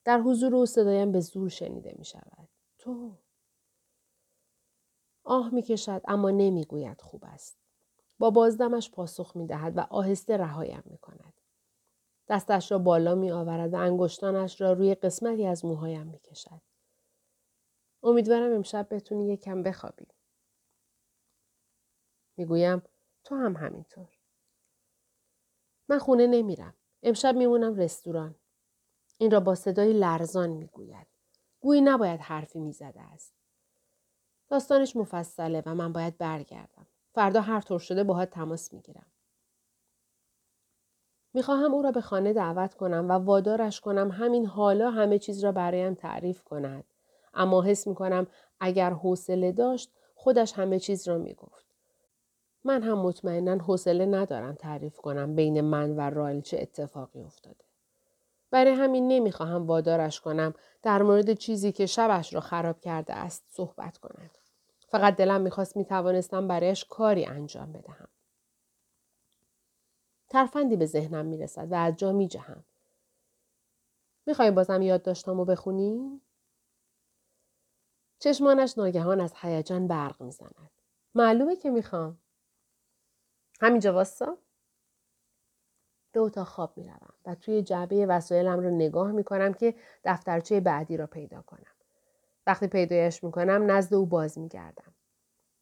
در 0.04 0.20
حضور 0.20 0.56
او 0.56 0.66
صدایم 0.66 1.12
به 1.12 1.20
زور 1.20 1.50
شنیده 1.50 1.96
می 1.98 2.06
شود. 2.06 2.50
تو 2.78 3.18
آه 5.24 5.54
می 5.54 5.62
کشد 5.62 6.02
اما 6.08 6.30
نمی‌گوید 6.30 7.02
خوب 7.02 7.24
است. 7.26 7.58
با 8.20 8.30
بازدمش 8.30 8.92
پاسخ 8.92 9.36
می 9.36 9.48
دهد 9.48 9.78
و 9.78 9.80
آهسته 9.80 10.38
رهایم 10.38 10.84
می 10.86 10.98
کند. 10.98 11.34
دستش 12.30 12.72
را 12.72 12.78
بالا 12.78 13.16
می 13.16 13.32
آورد 13.32 13.74
و 13.74 13.78
انگشتانش 13.78 14.62
را 14.62 14.74
روی 14.74 14.96
قسمتی 14.96 15.46
از 15.46 15.66
موهایم 15.66 16.08
می 16.08 16.20
کشد. 16.20 16.62
امیدوارم 18.04 18.54
امشب 18.54 18.88
بتونی 18.92 19.34
یکم 19.34 19.64
بخوابی. 19.64 20.08
می‌گویم 22.38 22.82
تو 23.24 23.36
هم 23.36 23.56
همینطور. 23.56 24.08
من 25.90 26.00
خونه 26.00 26.28
نمیرم. 26.28 26.74
امشب 27.04 27.36
میمونم 27.36 27.76
رستوران. 27.76 28.36
این 29.18 29.32
را 29.32 29.40
با 29.40 29.56
صدای 29.56 29.94
لرزان 29.94 30.50
می‌گوید. 30.50 31.08
گویی 31.60 31.82
نباید 31.82 32.20
حرفی 32.20 32.60
می‌زده 32.60 33.02
است. 33.02 33.34
داستانش 34.50 34.96
مفصله 34.96 35.64
و 35.66 35.76
من 35.76 35.94
باید 35.94 36.18
برگردم. 36.18 36.88
فردا 37.14 37.42
هر 37.42 37.62
طور 37.62 37.80
شده 37.80 38.04
باهات 38.04 38.30
تماس 38.30 38.74
می‌گیرم. 38.74 39.06
می‌خواهم 41.34 41.74
او 41.74 41.82
را 41.82 41.92
به 41.92 42.02
خانه 42.02 42.34
دعوت 42.34 42.74
کنم 42.74 43.10
و 43.10 43.12
وادارش 43.12 43.82
کنم 43.82 44.12
همین 44.12 44.46
حالا 44.46 44.92
همه 44.92 45.20
چیز 45.20 45.44
را 45.44 45.52
برایم 45.52 45.94
تعریف 45.94 46.44
کند. 46.44 46.84
اما 47.34 47.62
حس 47.62 47.88
می 47.88 47.96
کنم 47.96 48.28
اگر 48.60 48.90
حوصله 48.94 49.52
داشت 49.52 49.92
خودش 50.16 50.54
همه 50.54 50.80
چیز 50.80 51.08
را 51.08 51.18
می 51.18 51.34
گفت. 51.34 51.67
من 52.68 52.84
هم 52.84 52.98
مطمئنا 52.98 53.58
حوصله 53.58 54.06
ندارم 54.06 54.56
تعریف 54.56 54.98
کنم 54.98 55.36
بین 55.36 55.62
من 55.62 55.96
و 55.96 56.00
رایل 56.00 56.42
چه 56.42 56.58
اتفاقی 56.62 57.22
افتاده. 57.22 57.66
برای 58.52 58.74
همین 58.74 59.08
نمی‌خواهم 59.08 59.68
وادارش 59.68 60.22
کنم 60.22 60.54
در 60.84 61.02
مورد 61.02 61.34
چیزی 61.34 61.72
که 61.72 61.86
شبش 61.86 62.34
را 62.34 62.40
خراب 62.40 62.80
کرده 62.80 63.14
است 63.14 63.44
صحبت 63.50 63.98
کند. 63.98 64.38
فقط 64.88 65.16
دلم 65.16 65.42
می‌خواست 65.42 65.78
می‌توانستم 65.78 66.48
برایش 66.48 66.86
کاری 66.86 67.26
انجام 67.26 67.72
بدهم. 67.72 68.08
ترفندی 70.30 70.76
به 70.76 70.86
ذهنم 70.86 71.26
می‌رسد 71.26 71.72
و 71.72 71.76
از 71.76 71.96
جا 71.96 72.12
میجهم. 72.12 72.64
می‌خوای 74.26 74.52
بازم 74.52 74.82
یاد 74.82 75.02
داشتم 75.02 75.40
و 75.40 75.46
بخونی؟ 75.46 76.22
چشمانش 78.20 78.78
ناگهان 78.78 79.22
از 79.22 79.34
هیجان 79.36 79.88
برق 79.88 80.22
می‌زند. 80.22 80.72
معلومه 81.16 81.56
که 81.56 81.70
می‌خوام. 81.70 82.18
همینجا 83.60 83.94
واسا؟ 83.94 84.38
به 86.12 86.20
اتاق 86.20 86.48
خواب 86.48 86.78
می‌روم 86.78 87.14
و 87.26 87.36
توی 87.36 87.62
جعبه 87.62 88.06
وسایلم 88.06 88.60
رو 88.60 88.70
نگاه 88.70 89.12
می‌کنم 89.12 89.54
که 89.54 89.76
دفترچه 90.04 90.60
بعدی 90.60 90.98
را 90.98 91.08
پیدا 91.08 91.42
کنم. 91.42 91.76
وقتی 92.48 92.68
پیدایش 92.68 93.24
می‌کنم 93.24 93.72
نزد 93.72 93.94
او 93.94 94.06
باز 94.06 94.38
میگردم. 94.38 94.94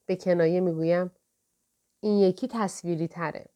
به 0.06 0.16
کنایه 0.16 0.62
می‌گویم 0.62 1.12
این 2.00 2.20
یکی 2.20 2.48
تصویری 2.48 3.08
تره. 3.08 3.50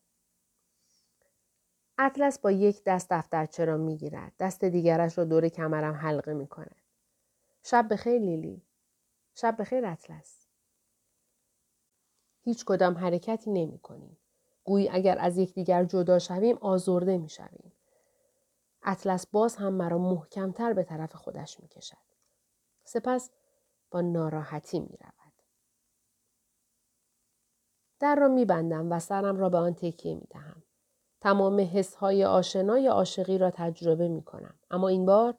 اطلس 1.97 2.39
با 2.39 2.51
یک 2.51 2.83
دست 2.85 3.07
دفترچه 3.11 3.65
را 3.65 3.77
می‌گیرد. 3.77 4.33
دست 4.39 4.65
دیگرش 4.65 5.17
را 5.17 5.23
دور 5.23 5.49
کمرم 5.49 5.93
حلقه 5.93 6.33
می 6.33 6.47
کند. 6.47 6.81
شب 7.63 7.87
بخیر 7.91 8.19
لیلی. 8.21 8.61
شب 9.35 9.55
بخیر 9.59 9.85
اطلس. 9.85 10.47
هیچ 12.43 12.65
کدام 12.65 12.97
حرکتی 12.97 13.51
نمی 13.51 13.79
کنیم. 13.79 14.17
گویی 14.69 14.89
اگر 14.89 15.17
از 15.19 15.37
یکدیگر 15.37 15.83
جدا 15.83 16.19
شویم 16.19 16.57
آزرده 16.57 17.17
می 17.17 17.29
شویم. 17.29 17.71
اطلس 18.83 19.27
باز 19.27 19.55
هم 19.55 19.73
مرا 19.73 19.97
محکمتر 19.97 20.73
به 20.73 20.83
طرف 20.83 21.15
خودش 21.15 21.59
می 21.59 21.67
کشد. 21.67 21.97
سپس 22.83 23.31
با 23.91 24.01
ناراحتی 24.01 24.79
می 24.79 24.97
رود. 25.01 25.33
در 27.99 28.15
را 28.15 28.27
می 28.27 28.45
بندم 28.45 28.91
و 28.91 28.99
سرم 28.99 29.37
را 29.37 29.49
به 29.49 29.57
آن 29.57 29.73
تکیه 29.73 30.15
می 30.15 30.27
دهم. 30.29 30.63
تمام 31.21 31.69
حسهای 31.73 32.25
آشنای 32.25 32.87
عاشقی 32.87 33.37
را 33.37 33.51
تجربه 33.51 34.07
می 34.07 34.23
کنم. 34.23 34.59
اما 34.71 34.87
این 34.87 35.05
بار 35.05 35.35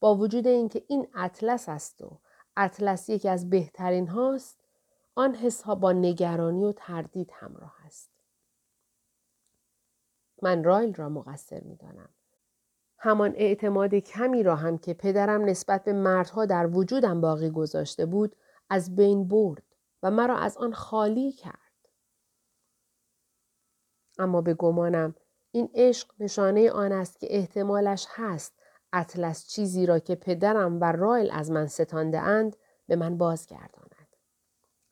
با 0.00 0.14
وجود 0.14 0.46
اینکه 0.46 0.84
این 0.88 1.08
اطلس 1.14 1.68
است 1.68 2.02
و 2.02 2.18
اطلس 2.56 3.08
یکی 3.08 3.28
از 3.28 3.50
بهترین 3.50 4.08
هاست 4.08 4.60
آن 5.14 5.34
حسها 5.34 5.74
با 5.74 5.92
نگرانی 5.92 6.64
و 6.64 6.72
تردید 6.72 7.30
همراه 7.34 7.74
است. 7.86 8.17
من 10.42 10.64
رایل 10.64 10.94
را 10.94 11.08
مقصر 11.08 11.60
می 11.60 11.76
دانم. 11.76 12.08
همان 12.98 13.32
اعتماد 13.36 13.94
کمی 13.94 14.42
را 14.42 14.56
هم 14.56 14.78
که 14.78 14.94
پدرم 14.94 15.44
نسبت 15.44 15.84
به 15.84 15.92
مردها 15.92 16.46
در 16.46 16.66
وجودم 16.66 17.20
باقی 17.20 17.50
گذاشته 17.50 18.06
بود 18.06 18.36
از 18.70 18.96
بین 18.96 19.28
برد 19.28 19.62
و 20.02 20.10
مرا 20.10 20.36
از 20.36 20.56
آن 20.56 20.72
خالی 20.72 21.32
کرد. 21.32 21.88
اما 24.18 24.40
به 24.40 24.54
گمانم 24.54 25.14
این 25.50 25.70
عشق 25.74 26.08
نشانه 26.20 26.70
آن 26.70 26.92
است 26.92 27.18
که 27.20 27.26
احتمالش 27.30 28.06
هست 28.10 28.54
اطلس 28.92 29.46
چیزی 29.46 29.86
را 29.86 29.98
که 29.98 30.14
پدرم 30.14 30.80
و 30.80 30.92
رایل 30.92 31.30
از 31.32 31.50
من 31.50 31.66
ستانده 31.66 32.20
اند 32.20 32.56
به 32.86 32.96
من 32.96 33.18
بازگرداند. 33.18 34.16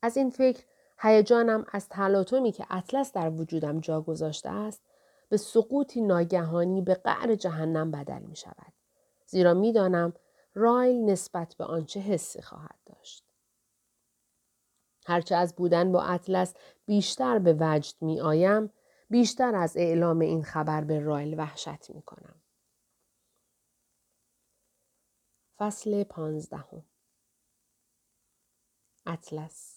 از 0.02 0.16
این 0.16 0.30
فکر 0.30 0.64
هیجانم 0.98 1.66
از 1.72 1.88
تلاطمی 1.88 2.52
که 2.52 2.66
اطلس 2.70 3.12
در 3.12 3.30
وجودم 3.30 3.80
جا 3.80 4.00
گذاشته 4.00 4.48
است 4.50 4.82
به 5.28 5.36
سقوطی 5.36 6.00
ناگهانی 6.00 6.82
به 6.82 6.94
قعر 6.94 7.34
جهنم 7.34 7.90
بدل 7.90 8.22
می 8.22 8.36
شود. 8.36 8.72
زیرا 9.26 9.54
می‌دانم 9.54 10.12
رایل 10.54 11.04
نسبت 11.04 11.54
به 11.54 11.64
آنچه 11.64 12.00
حسی 12.00 12.42
خواهد 12.42 12.78
داشت. 12.86 13.24
هرچه 15.06 15.34
از 15.34 15.56
بودن 15.56 15.92
با 15.92 16.02
اطلس 16.02 16.54
بیشتر 16.86 17.38
به 17.38 17.56
وجد 17.60 17.94
می 18.00 18.20
آیم 18.20 18.70
بیشتر 19.10 19.54
از 19.54 19.76
اعلام 19.76 20.18
این 20.18 20.42
خبر 20.42 20.84
به 20.84 21.00
رایل 21.00 21.38
وحشت 21.38 21.90
می 21.90 22.02
کنم. 22.02 22.42
فصل 25.58 26.04
پانزدهم 26.04 26.84
اطلس 29.06 29.75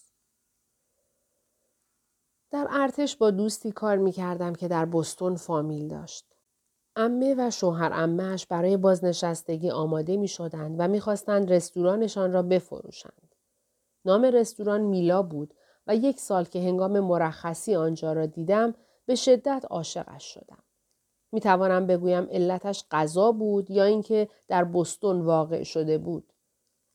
در 2.50 2.66
ارتش 2.70 3.16
با 3.16 3.30
دوستی 3.30 3.72
کار 3.72 3.96
می 3.96 4.12
کردم 4.12 4.52
که 4.52 4.68
در 4.68 4.84
بستون 4.84 5.36
فامیل 5.36 5.88
داشت. 5.88 6.24
امه 6.96 7.34
و 7.38 7.50
شوهر 7.50 7.90
امهش 7.94 8.46
برای 8.46 8.76
بازنشستگی 8.76 9.70
آماده 9.70 10.16
می 10.16 10.28
شدند 10.28 10.76
و 10.78 10.88
می 10.88 11.00
خواستند 11.00 11.52
رستورانشان 11.52 12.32
را 12.32 12.42
بفروشند. 12.42 13.34
نام 14.04 14.24
رستوران 14.24 14.80
میلا 14.80 15.22
بود 15.22 15.54
و 15.86 15.96
یک 15.96 16.20
سال 16.20 16.44
که 16.44 16.58
هنگام 16.58 17.00
مرخصی 17.00 17.74
آنجا 17.74 18.12
را 18.12 18.26
دیدم 18.26 18.74
به 19.06 19.14
شدت 19.14 19.64
عاشقش 19.70 20.24
شدم. 20.24 20.62
می 21.32 21.40
توانم 21.40 21.86
بگویم 21.86 22.28
علتش 22.30 22.84
غذا 22.90 23.32
بود 23.32 23.70
یا 23.70 23.84
اینکه 23.84 24.28
در 24.48 24.64
بستون 24.64 25.20
واقع 25.20 25.62
شده 25.62 25.98
بود. 25.98 26.32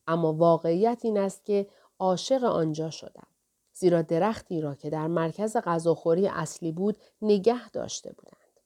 اما 0.06 0.32
واقعیت 0.32 1.00
این 1.04 1.18
است 1.18 1.44
که 1.44 1.66
عاشق 1.98 2.44
آنجا 2.44 2.90
شدم. 2.90 3.26
زیرا 3.78 4.02
درختی 4.02 4.60
را 4.60 4.74
که 4.74 4.90
در 4.90 5.06
مرکز 5.06 5.56
غذاخوری 5.56 6.28
اصلی 6.28 6.72
بود 6.72 6.98
نگه 7.22 7.70
داشته 7.70 8.12
بودند. 8.12 8.60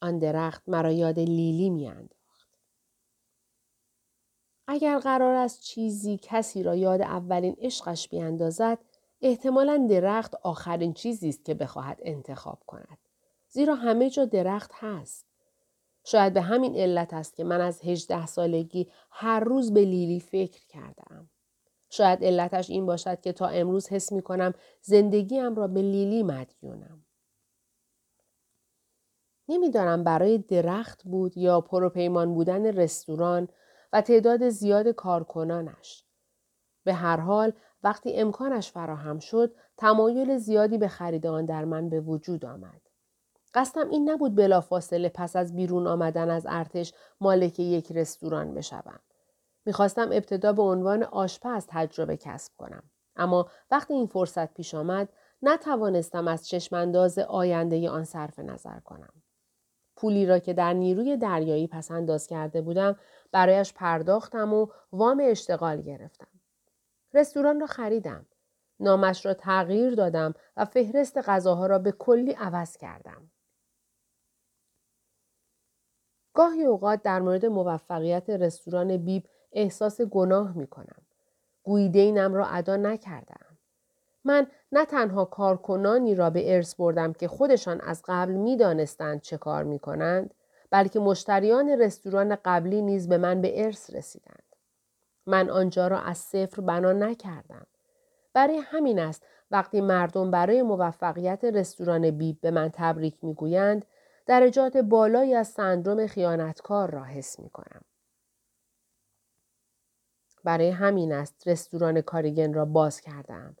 آن 0.00 0.18
درخت 0.18 0.62
مرا 0.66 0.92
یاد 0.92 1.18
لیلی 1.18 1.70
میانداخت. 1.70 2.58
اگر 4.66 4.98
قرار 4.98 5.34
است 5.34 5.60
چیزی 5.60 6.18
کسی 6.22 6.62
را 6.62 6.74
یاد 6.74 7.00
اولین 7.00 7.56
عشقش 7.58 8.08
بیاندازد 8.08 8.78
احتمالا 9.22 9.86
درخت 9.90 10.34
آخرین 10.34 10.92
چیزی 10.92 11.28
است 11.28 11.44
که 11.44 11.54
بخواهد 11.54 11.98
انتخاب 12.02 12.62
کند. 12.66 12.98
زیرا 13.48 13.74
همه 13.74 14.10
جا 14.10 14.24
درخت 14.24 14.70
هست. 14.74 15.26
شاید 16.04 16.32
به 16.32 16.40
همین 16.40 16.76
علت 16.76 17.14
است 17.14 17.36
که 17.36 17.44
من 17.44 17.60
از 17.60 17.80
هجده 17.82 18.26
سالگی 18.26 18.90
هر 19.10 19.40
روز 19.40 19.72
به 19.72 19.80
لیلی 19.80 20.20
فکر 20.20 20.66
کردم. 20.66 21.30
شاید 21.90 22.24
علتش 22.24 22.70
این 22.70 22.86
باشد 22.86 23.20
که 23.20 23.32
تا 23.32 23.46
امروز 23.46 23.88
حس 23.88 24.12
می 24.12 24.22
کنم 24.22 24.54
زندگیم 24.82 25.54
را 25.54 25.66
به 25.66 25.82
لیلی 25.82 26.22
مدیونم. 26.22 27.04
نمی‌دانم 29.48 30.04
برای 30.04 30.38
درخت 30.38 31.02
بود 31.04 31.36
یا 31.36 31.60
پروپیمان 31.60 32.34
بودن 32.34 32.66
رستوران 32.66 33.48
و 33.92 34.00
تعداد 34.00 34.48
زیاد 34.48 34.88
کارکنانش. 34.88 36.04
به 36.84 36.94
هر 36.94 37.16
حال 37.16 37.52
وقتی 37.82 38.12
امکانش 38.16 38.70
فراهم 38.70 39.18
شد 39.18 39.54
تمایل 39.76 40.38
زیادی 40.38 40.78
به 40.78 40.88
خرید 40.88 41.26
آن 41.26 41.44
در 41.44 41.64
من 41.64 41.88
به 41.88 42.00
وجود 42.00 42.44
آمد. 42.44 42.80
قصدم 43.54 43.88
این 43.88 44.10
نبود 44.10 44.34
بلافاصله 44.34 45.08
پس 45.08 45.36
از 45.36 45.56
بیرون 45.56 45.86
آمدن 45.86 46.30
از 46.30 46.46
ارتش 46.48 46.94
مالک 47.20 47.60
یک 47.60 47.92
رستوران 47.92 48.54
بشوم. 48.54 49.00
می‌خواستم 49.66 50.08
ابتدا 50.12 50.52
به 50.52 50.62
عنوان 50.62 51.02
آشپز 51.02 51.66
تجربه 51.68 52.16
کسب 52.16 52.52
کنم. 52.56 52.82
اما 53.16 53.50
وقتی 53.70 53.94
این 53.94 54.06
فرصت 54.06 54.54
پیش 54.54 54.74
آمد 54.74 55.08
نتوانستم 55.42 56.28
از 56.28 56.48
چشمانداز 56.48 57.18
آینده 57.18 57.90
آن 57.90 58.04
صرف 58.04 58.38
نظر 58.38 58.80
کنم. 58.80 59.12
پولی 59.96 60.26
را 60.26 60.38
که 60.38 60.52
در 60.52 60.72
نیروی 60.72 61.16
دریایی 61.16 61.66
پس 61.66 61.90
انداز 61.90 62.26
کرده 62.26 62.62
بودم 62.62 62.96
برایش 63.32 63.72
پرداختم 63.72 64.52
و 64.52 64.66
وام 64.92 65.22
اشتغال 65.24 65.82
گرفتم. 65.82 66.40
رستوران 67.14 67.60
را 67.60 67.66
خریدم. 67.66 68.26
نامش 68.80 69.26
را 69.26 69.34
تغییر 69.34 69.94
دادم 69.94 70.34
و 70.56 70.64
فهرست 70.64 71.18
غذاها 71.18 71.66
را 71.66 71.78
به 71.78 71.92
کلی 71.92 72.32
عوض 72.32 72.76
کردم. 72.76 73.30
گاهی 76.34 76.64
اوقات 76.64 77.02
در 77.02 77.20
مورد 77.20 77.46
موفقیت 77.46 78.30
رستوران 78.30 78.96
بیب 78.96 79.26
احساس 79.52 80.00
گناه 80.00 80.56
می 80.56 80.66
کنم. 80.66 81.02
گویی 81.62 81.88
دینم 81.88 82.34
را 82.34 82.46
ادا 82.46 82.76
نکردم. 82.76 83.46
من 84.24 84.46
نه 84.72 84.84
تنها 84.84 85.24
کارکنانی 85.24 86.14
را 86.14 86.30
به 86.30 86.54
ارث 86.54 86.74
بردم 86.74 87.12
که 87.12 87.28
خودشان 87.28 87.80
از 87.80 88.02
قبل 88.04 88.32
می 88.32 88.56
دانستند 88.56 89.20
چه 89.20 89.38
کار 89.38 89.64
می 89.64 89.78
کنند 89.78 90.34
بلکه 90.70 91.00
مشتریان 91.00 91.68
رستوران 91.68 92.36
قبلی 92.44 92.82
نیز 92.82 93.08
به 93.08 93.18
من 93.18 93.40
به 93.40 93.64
ارث 93.64 93.94
رسیدند. 93.94 94.42
من 95.26 95.50
آنجا 95.50 95.88
را 95.88 96.00
از 96.00 96.18
صفر 96.18 96.62
بنا 96.62 96.92
نکردم. 96.92 97.66
برای 98.32 98.56
همین 98.56 98.98
است 98.98 99.22
وقتی 99.50 99.80
مردم 99.80 100.30
برای 100.30 100.62
موفقیت 100.62 101.44
رستوران 101.44 102.10
بیب 102.10 102.40
به 102.40 102.50
من 102.50 102.70
تبریک 102.72 103.24
می‌گویند 103.24 103.84
درجات 104.26 104.76
بالایی 104.76 105.34
از 105.34 105.48
سندروم 105.48 106.06
خیانتکار 106.06 106.90
را 106.90 107.04
حس 107.04 107.40
می 107.40 107.50
کنم. 107.50 107.80
برای 110.44 110.70
همین 110.70 111.12
است 111.12 111.48
رستوران 111.48 112.00
کاریگن 112.00 112.52
را 112.52 112.64
باز 112.64 113.00
کردم. 113.00 113.56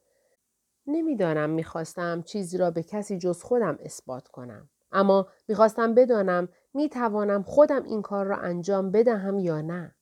نمی‌دانم 0.86 1.50
می‌خواستم 1.50 2.22
چیزی 2.22 2.58
را 2.58 2.70
به 2.70 2.82
کسی 2.82 3.18
جز 3.18 3.42
خودم 3.42 3.78
اثبات 3.80 4.28
کنم. 4.28 4.70
اما 4.92 5.28
می‌خواستم 5.48 5.94
بدانم 5.94 6.48
می‌توانم 6.74 7.42
خودم 7.42 7.82
این 7.82 8.02
کار 8.02 8.26
را 8.26 8.36
انجام 8.36 8.90
بدهم 8.90 9.38
یا 9.38 9.60
نه. 9.60 9.94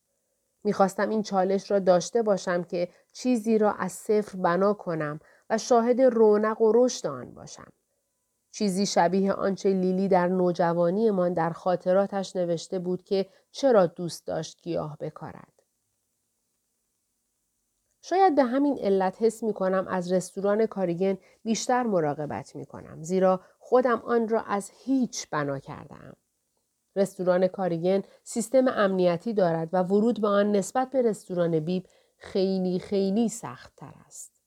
می‌خواستم 0.64 1.08
این 1.08 1.23
چالش 1.23 1.70
را 1.70 1.78
داشته 1.78 2.23
باشم 2.23 2.62
که 2.62 2.88
چیزی 3.12 3.58
را 3.58 3.73
از 3.73 3.92
صفر 3.92 4.38
بنا 4.38 4.75
کنم 4.75 5.20
و 5.50 5.58
شاهد 5.58 6.00
رونق 6.00 6.61
و 6.61 6.73
رشد 6.75 7.06
آن 7.06 7.35
باشم. 7.35 7.73
چیزی 8.50 8.87
شبیه 8.87 9.32
آنچه 9.32 9.73
لیلی 9.73 10.08
در 10.08 10.28
نوجوانیمان 10.28 11.35
در 11.35 11.50
خاطراتش 11.50 12.37
نوشته 12.37 12.78
بود 12.78 13.02
که 13.02 13.26
چرا 13.50 13.87
دوست 13.87 14.26
داشت 14.26 14.62
گیاه 14.62 14.97
بکارد. 15.00 15.58
شاید 18.02 18.35
به 18.35 18.45
همین 18.45 18.78
علت 18.78 19.23
حس 19.23 19.43
می 19.43 19.52
کنم 19.52 19.87
از 19.88 20.12
رستوران 20.12 20.67
کاریگن 20.67 21.19
بیشتر 21.45 21.83
مراقبت 21.83 22.57
می 22.57 22.67
کنم 22.67 23.02
زیرا 23.02 23.40
خودم 23.59 24.02
آن 24.05 24.28
را 24.28 24.40
از 24.40 24.71
هیچ 24.85 25.31
بنا 25.31 25.59
کردم. 25.59 26.17
رستوران 26.97 27.47
کاریگن 27.47 28.02
سیستم 28.25 28.69
امنیتی 28.69 29.33
دارد 29.33 29.69
و 29.73 29.83
ورود 29.83 30.21
به 30.21 30.28
آن 30.28 30.52
نسبت 30.52 30.90
به 30.90 31.02
رستوران 31.02 31.61
بیب 31.61 31.87
خیلی 32.17 32.78
خیلی 32.78 33.28
سخت 33.28 33.76
تر 33.76 33.95
است. 34.07 34.40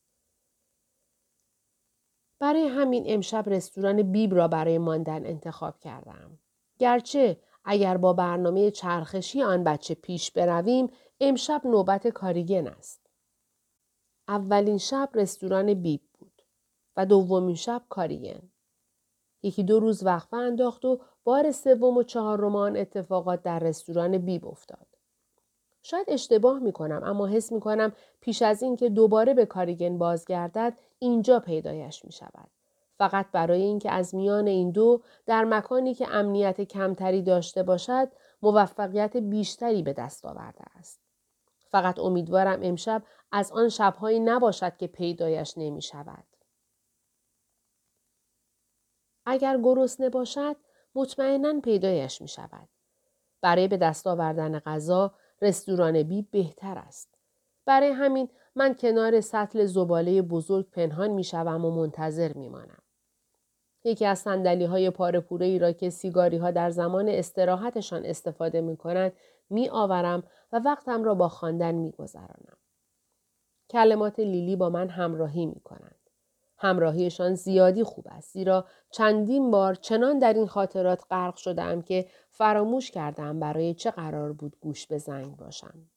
برای 2.39 2.67
همین 2.67 3.03
امشب 3.07 3.49
رستوران 3.49 4.11
بیب 4.11 4.35
را 4.35 4.47
برای 4.47 4.77
ماندن 4.77 5.25
انتخاب 5.25 5.79
کردم. 5.79 6.39
گرچه 6.79 7.39
اگر 7.65 7.97
با 7.97 8.13
برنامه 8.13 8.71
چرخشی 8.71 9.43
آن 9.43 9.63
بچه 9.63 9.95
پیش 9.95 10.31
برویم 10.31 10.89
امشب 11.19 11.61
نوبت 11.65 12.07
کاریگن 12.07 12.67
است. 12.67 13.00
اولین 14.31 14.77
شب 14.77 15.09
رستوران 15.13 15.73
بیب 15.73 16.01
بود 16.19 16.41
و 16.97 17.05
دومین 17.05 17.55
شب 17.55 17.81
کاریگن. 17.89 18.41
یکی 19.43 19.63
دو 19.63 19.79
روز 19.79 20.03
وقفه 20.03 20.37
انداخت 20.37 20.85
و 20.85 20.99
بار 21.23 21.51
سوم 21.51 21.97
و 21.97 22.03
چهارم 22.03 22.55
آن 22.55 22.77
اتفاقات 22.77 23.43
در 23.43 23.59
رستوران 23.59 24.17
بیب 24.17 24.45
افتاد. 24.45 24.87
شاید 25.83 26.05
اشتباه 26.09 26.59
می 26.59 26.71
کنم 26.71 27.01
اما 27.03 27.27
حس 27.27 27.51
می 27.51 27.59
کنم 27.59 27.91
پیش 28.21 28.41
از 28.41 28.63
این 28.63 28.75
که 28.75 28.89
دوباره 28.89 29.33
به 29.33 29.45
کاریگن 29.45 29.97
بازگردد 29.97 30.77
اینجا 30.99 31.39
پیدایش 31.39 32.05
می 32.05 32.11
شود. 32.11 32.49
فقط 32.97 33.25
برای 33.31 33.61
اینکه 33.61 33.91
از 33.91 34.15
میان 34.15 34.47
این 34.47 34.71
دو 34.71 35.01
در 35.25 35.43
مکانی 35.43 35.93
که 35.93 36.07
امنیت 36.09 36.61
کمتری 36.61 37.21
داشته 37.21 37.63
باشد 37.63 38.11
موفقیت 38.41 39.17
بیشتری 39.17 39.83
به 39.83 39.93
دست 39.93 40.25
آورده 40.25 40.63
است. 40.79 41.00
فقط 41.71 41.99
امیدوارم 41.99 42.59
امشب 42.63 43.03
از 43.31 43.51
آن 43.51 43.69
شبهایی 43.69 44.19
نباشد 44.19 44.77
که 44.77 44.87
پیدایش 44.87 45.57
نمی 45.57 45.81
شود. 45.81 46.23
اگر 49.25 49.57
گرسنه 49.63 50.09
باشد 50.09 50.55
مطمئنا 50.95 51.59
پیدایش 51.63 52.21
می 52.21 52.27
شود. 52.27 52.69
برای 53.41 53.67
به 53.67 53.77
دست 53.77 54.07
آوردن 54.07 54.59
غذا 54.59 55.13
رستوران 55.41 56.03
بی 56.03 56.21
بهتر 56.21 56.77
است. 56.77 57.17
برای 57.65 57.91
همین 57.91 58.29
من 58.55 58.75
کنار 58.75 59.21
سطل 59.21 59.65
زباله 59.65 60.21
بزرگ 60.21 60.69
پنهان 60.69 61.09
می 61.11 61.23
شوم 61.23 61.65
و 61.65 61.71
منتظر 61.71 62.33
می 62.33 62.49
مانم. 62.49 62.81
یکی 63.83 64.05
از 64.05 64.19
سندلی 64.19 64.65
های 64.65 64.89
پاره 64.89 65.25
ای 65.39 65.59
را 65.59 65.71
که 65.71 65.89
سیگاری 65.89 66.37
ها 66.37 66.51
در 66.51 66.69
زمان 66.69 67.09
استراحتشان 67.09 68.05
استفاده 68.05 68.61
می 68.61 68.77
کنند 68.77 69.13
می 69.51 69.69
آورم 69.69 70.23
و 70.51 70.61
وقتم 70.65 71.03
را 71.03 71.15
با 71.15 71.29
خواندن 71.29 71.75
می 71.75 71.91
گذرانم. 71.91 72.57
کلمات 73.69 74.19
لیلی 74.19 74.55
با 74.55 74.69
من 74.69 74.89
همراهی 74.89 75.45
می 75.45 75.59
کنند. 75.59 75.95
همراهیشان 76.57 77.35
زیادی 77.35 77.83
خوب 77.83 78.05
است 78.09 78.33
زیرا 78.33 78.65
چندین 78.91 79.51
بار 79.51 79.75
چنان 79.75 80.19
در 80.19 80.33
این 80.33 80.47
خاطرات 80.47 81.03
غرق 81.09 81.35
شدم 81.35 81.81
که 81.81 82.09
فراموش 82.31 82.91
کردم 82.91 83.39
برای 83.39 83.73
چه 83.73 83.91
قرار 83.91 84.33
بود 84.33 84.57
گوش 84.61 84.87
به 84.87 84.97
زنگ 84.97 85.37
باشم. 85.37 85.89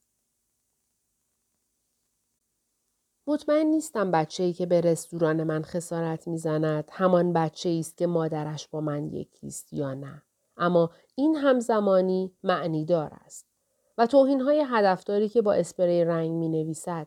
مطمئن 3.27 3.67
نیستم 3.67 4.11
بچه 4.11 4.43
ای 4.43 4.53
که 4.53 4.67
به 4.67 4.81
رستوران 4.81 5.45
من 5.45 5.63
خسارت 5.63 6.29
می‌زند 6.29 6.89
همان 6.93 7.33
بچه 7.33 7.77
است 7.81 7.97
که 7.97 8.07
مادرش 8.07 8.69
با 8.69 8.81
من 8.81 9.07
یکی 9.07 9.47
است 9.47 9.73
یا 9.73 9.95
نه. 9.95 10.23
اما 10.57 10.91
این 11.15 11.37
همزمانی 11.37 12.37
معنی 12.43 12.85
دار 12.85 13.11
است. 13.25 13.54
و 13.99 14.07
توهین 14.07 14.41
های 14.41 14.65
هدفداری 14.69 15.29
که 15.29 15.43
با 15.43 15.53
اسپری 15.53 16.05
رنگ 16.05 16.31
می 16.31 16.49
نویسد 16.49 17.07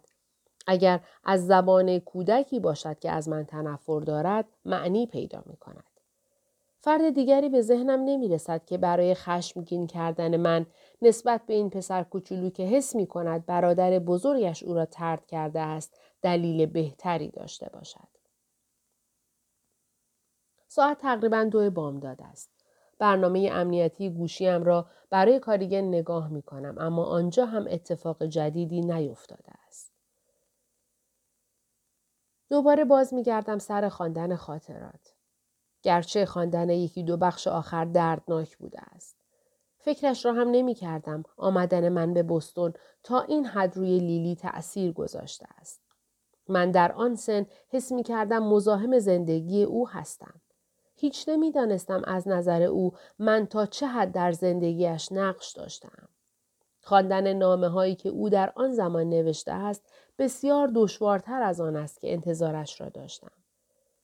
اگر 0.67 1.00
از 1.23 1.47
زبان 1.47 2.00
کودکی 2.00 2.60
باشد 2.60 3.00
که 3.00 3.12
از 3.12 3.30
من 3.30 3.45
تنفر 3.45 4.00
دارد 4.00 4.45
معنی 4.65 5.06
پیدا 5.06 5.43
می 5.45 5.58
کند. 5.58 5.84
فرد 6.80 7.10
دیگری 7.10 7.50
به 7.50 7.62
ذهنم 7.62 8.04
نمی 8.04 8.28
رسد 8.28 8.65
که 8.65 8.78
برای 8.78 9.15
خشمگین 9.15 9.88
کردن 9.88 10.38
من 10.38 10.65
نسبت 11.02 11.45
به 11.45 11.54
این 11.54 11.69
پسر 11.69 12.04
کوچولو 12.04 12.50
که 12.50 12.63
حس 12.63 12.95
می 12.95 13.08
کند 13.08 13.45
برادر 13.45 14.00
بزرگش 14.00 14.63
او 14.63 14.73
را 14.73 14.86
ترد 14.86 15.26
کرده 15.26 15.60
است 15.60 16.00
دلیل 16.21 16.65
بهتری 16.65 17.30
داشته 17.30 17.69
باشد. 17.73 18.08
ساعت 20.67 20.97
تقریبا 20.97 21.43
دو 21.43 21.71
بامداد 21.71 22.21
است. 22.21 22.57
برنامه 22.99 23.49
امنیتی 23.51 24.10
گوشیم 24.10 24.63
را 24.63 24.88
برای 25.10 25.39
کاریگن 25.39 25.81
نگاه 25.81 26.29
می 26.29 26.41
کنم 26.41 26.75
اما 26.79 27.03
آنجا 27.03 27.45
هم 27.45 27.65
اتفاق 27.69 28.25
جدیدی 28.25 28.81
نیفتاده 28.81 29.51
است. 29.67 29.93
دوباره 32.49 32.86
باز 32.86 33.13
می 33.13 33.23
گردم 33.23 33.57
سر 33.57 33.89
خواندن 33.89 34.36
خاطرات. 34.36 35.13
گرچه 35.81 36.25
خواندن 36.25 36.69
یکی 36.69 37.03
دو 37.03 37.17
بخش 37.17 37.47
آخر 37.47 37.86
دردناک 37.86 38.57
بوده 38.57 38.79
است. 38.81 39.17
فکرش 39.77 40.25
را 40.25 40.33
هم 40.33 40.49
نمی 40.51 40.73
کردم 40.73 41.23
آمدن 41.38 41.89
من 41.89 42.13
به 42.13 42.23
بستون 42.23 42.73
تا 43.03 43.21
این 43.21 43.45
حد 43.45 43.77
روی 43.77 43.99
لیلی 43.99 44.36
تأثیر 44.36 44.91
گذاشته 44.91 45.45
است. 45.60 45.81
من 46.49 46.71
در 46.71 46.91
آن 46.91 47.15
سن 47.15 47.45
حس 47.69 47.91
می 47.91 48.03
کردم 48.03 48.43
مزاحم 48.43 48.99
زندگی 48.99 49.63
او 49.63 49.89
هستم. 49.89 50.41
هیچ 50.99 51.29
نمی 51.29 51.51
دانستم 51.51 52.01
از 52.07 52.27
نظر 52.27 52.62
او 52.62 52.93
من 53.19 53.45
تا 53.45 53.65
چه 53.65 53.88
حد 53.88 54.12
در 54.12 54.31
زندگیش 54.31 55.12
نقش 55.12 55.51
داشتم. 55.51 56.07
خواندن 56.81 57.33
نامه 57.33 57.67
هایی 57.67 57.95
که 57.95 58.10
او 58.10 58.29
در 58.29 58.53
آن 58.55 58.73
زمان 58.73 59.10
نوشته 59.10 59.51
است 59.51 59.89
بسیار 60.19 60.71
دشوارتر 60.75 61.41
از 61.41 61.62
آن 61.62 61.75
است 61.75 62.01
که 62.01 62.13
انتظارش 62.13 62.81
را 62.81 62.89
داشتم. 62.89 63.31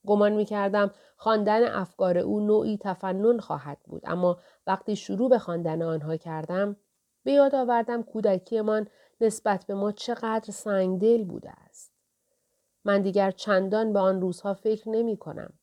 گمان 0.06 0.32
می 0.32 0.46
کردم 0.46 0.92
خواندن 1.18 1.64
افکار 1.64 2.18
او 2.18 2.40
نوعی 2.40 2.78
تفنن 2.82 3.40
خواهد 3.40 3.78
بود 3.84 4.02
اما 4.06 4.40
وقتی 4.68 4.96
شروع 4.96 5.30
به 5.30 5.40
خواندن 5.40 5.82
آنها 5.82 6.18
کردم 6.18 6.76
به 7.24 7.32
یاد 7.32 7.56
آوردم 7.56 8.04
کودکیمان 8.04 8.88
نسبت 9.22 9.66
به 9.66 9.74
ما 9.74 9.92
چقدر 9.92 10.52
سنگدل 10.52 11.24
بوده 11.24 11.50
است. 11.50 11.94
من 12.86 13.02
دیگر 13.02 13.32
چندان 13.32 13.94
به 13.94 14.00
آن 14.00 14.22
روزها 14.22 14.54
فکر 14.54 14.90
نمی 14.90 15.18
کنم. 15.18 15.54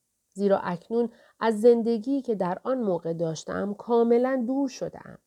زیرا 0.40 0.58
اکنون 0.58 1.08
از 1.40 1.60
زندگی 1.60 2.22
که 2.22 2.34
در 2.34 2.58
آن 2.64 2.80
موقع 2.80 3.12
داشتم 3.12 3.74
کاملا 3.74 4.44
دور 4.46 4.68
شدم. 4.68 5.18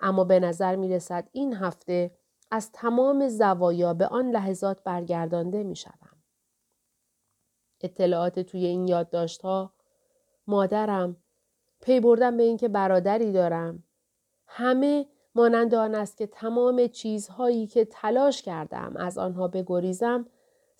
اما 0.00 0.24
به 0.24 0.40
نظر 0.40 0.76
می 0.76 0.88
رسد 0.88 1.28
این 1.32 1.54
هفته 1.54 2.10
از 2.50 2.72
تمام 2.72 3.28
زوایا 3.28 3.94
به 3.94 4.06
آن 4.06 4.30
لحظات 4.30 4.82
برگردانده 4.84 5.62
می 5.62 5.76
شدم. 5.76 6.16
اطلاعات 7.80 8.40
توی 8.40 8.66
این 8.66 8.88
یادداشت 8.88 9.42
ها 9.42 9.72
مادرم 10.46 11.16
پی 11.80 12.00
بردم 12.00 12.36
به 12.36 12.42
اینکه 12.42 12.68
برادری 12.68 13.32
دارم 13.32 13.82
همه 14.46 15.06
مانند 15.34 15.74
آن 15.74 15.94
است 15.94 16.16
که 16.16 16.26
تمام 16.26 16.86
چیزهایی 16.86 17.66
که 17.66 17.84
تلاش 17.84 18.42
کردم 18.42 18.96
از 18.96 19.18
آنها 19.18 19.48
بگریزم 19.48 20.26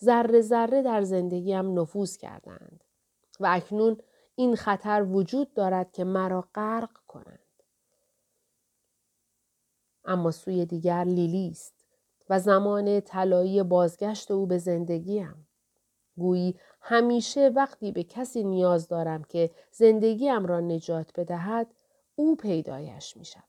ذره 0.04 0.40
ذره 0.40 0.82
در 0.82 1.02
زندگیم 1.02 1.80
نفوذ 1.80 2.16
کردند 2.16 2.84
و 3.40 3.46
اکنون 3.50 3.96
این 4.34 4.56
خطر 4.56 5.02
وجود 5.02 5.54
دارد 5.54 5.92
که 5.92 6.04
مرا 6.04 6.48
غرق 6.54 6.90
کنند 7.08 7.38
اما 10.04 10.30
سوی 10.30 10.66
دیگر 10.66 11.04
لیلی 11.04 11.48
است 11.50 11.74
و 12.30 12.38
زمان 12.38 13.00
طلایی 13.00 13.62
بازگشت 13.62 14.30
او 14.30 14.46
به 14.46 14.58
زندگیم 14.58 15.46
گویی 16.16 16.54
همیشه 16.80 17.48
وقتی 17.48 17.92
به 17.92 18.04
کسی 18.04 18.44
نیاز 18.44 18.88
دارم 18.88 19.24
که 19.24 19.50
زندگیم 19.72 20.46
را 20.46 20.60
نجات 20.60 21.20
بدهد 21.20 21.66
او 22.14 22.36
پیدایش 22.36 23.16
می 23.16 23.24
شود. 23.24 23.44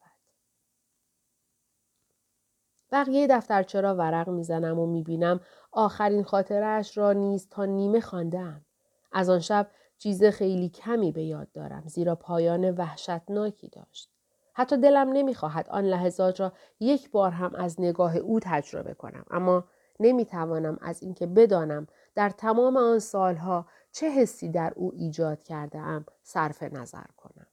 بقیه 2.91 3.27
دفترچه 3.27 3.81
را 3.81 3.95
ورق 3.95 4.29
می‌زنم 4.29 4.79
و 4.79 4.87
می‌بینم 4.87 5.39
آخرین 5.71 6.23
خاطرش 6.23 6.97
را 6.97 7.13
نیز 7.13 7.49
تا 7.49 7.65
نیمه 7.65 8.01
خواندم. 8.01 8.65
از 9.11 9.29
آن 9.29 9.39
شب 9.39 9.67
چیز 10.01 10.23
خیلی 10.23 10.69
کمی 10.69 11.11
به 11.11 11.23
یاد 11.23 11.51
دارم 11.51 11.83
زیرا 11.85 12.15
پایان 12.15 12.71
وحشتناکی 12.71 13.69
داشت. 13.69 14.09
حتی 14.53 14.77
دلم 14.77 15.09
نمی‌خواهد 15.09 15.69
آن 15.69 15.85
لحظات 15.85 16.39
را 16.39 16.53
یک 16.79 17.11
بار 17.11 17.31
هم 17.31 17.55
از 17.55 17.81
نگاه 17.81 18.17
او 18.17 18.39
تجربه 18.39 18.93
کنم 18.93 19.25
اما 19.31 19.63
نمی‌توانم 19.99 20.77
از 20.81 21.03
اینکه 21.03 21.27
بدانم 21.27 21.87
در 22.15 22.29
تمام 22.29 22.77
آن 22.77 22.99
سالها 22.99 23.65
چه 23.91 24.09
حسی 24.09 24.49
در 24.49 24.73
او 24.75 24.91
ایجاد 24.95 25.43
کرده 25.43 25.79
ام 25.79 26.05
صرف 26.23 26.63
نظر 26.63 27.07
کنم 27.17 27.47